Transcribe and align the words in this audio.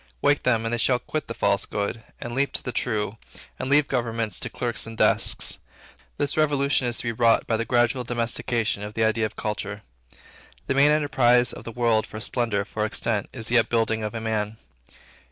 Wake 0.19 0.41
them, 0.41 0.65
and 0.65 0.73
they 0.73 0.79
shall 0.79 0.97
quit 0.97 1.27
the 1.27 1.33
false 1.35 1.67
good, 1.67 2.03
and 2.19 2.33
leap 2.33 2.53
to 2.53 2.63
the 2.63 2.71
true, 2.71 3.19
and 3.59 3.69
leave 3.69 3.87
governments 3.87 4.39
to 4.39 4.49
clerks 4.49 4.87
and 4.87 4.97
desks. 4.97 5.59
This 6.17 6.35
revolution 6.35 6.87
is 6.87 6.97
to 6.97 7.03
be 7.03 7.11
wrought 7.11 7.45
by 7.45 7.55
the 7.55 7.65
gradual 7.65 8.03
domestication 8.03 8.81
of 8.81 8.95
the 8.95 9.03
idea 9.03 9.27
of 9.27 9.35
Culture. 9.35 9.83
The 10.65 10.73
main 10.73 10.89
enterprise 10.89 11.53
of 11.53 11.65
the 11.65 11.71
world 11.71 12.07
for 12.07 12.19
splendor, 12.19 12.65
for 12.65 12.83
extent, 12.83 13.29
is 13.31 13.45
the 13.49 13.59
upbuilding 13.59 14.01
of 14.01 14.15
a 14.15 14.19
man. 14.19 14.57